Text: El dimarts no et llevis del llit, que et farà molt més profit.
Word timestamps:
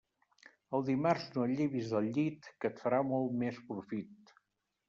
El 0.77 0.85
dimarts 0.87 1.27
no 1.35 1.43
et 1.47 1.53
llevis 1.59 1.91
del 1.97 2.09
llit, 2.17 2.51
que 2.65 2.73
et 2.73 2.83
farà 2.87 3.03
molt 3.13 3.37
més 3.45 3.61
profit. 3.71 4.37